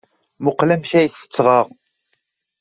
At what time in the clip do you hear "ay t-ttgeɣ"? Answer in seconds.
0.99-1.65